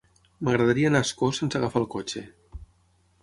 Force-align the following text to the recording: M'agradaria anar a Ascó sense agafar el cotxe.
M'agradaria 0.45 0.89
anar 0.91 1.01
a 1.03 1.05
Ascó 1.07 1.29
sense 1.41 1.59
agafar 1.59 1.81
el 1.83 1.87
cotxe. 1.97 2.23